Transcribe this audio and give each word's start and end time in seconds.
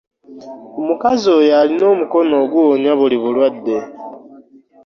Omukazi 0.79 1.27
oyo 1.37 1.51
alina 1.61 1.85
omukono 1.93 2.33
oguwonya 2.43 2.91
buli 2.99 3.17
bulwadde. 3.23 3.77